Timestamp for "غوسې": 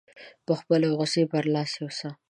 0.95-1.21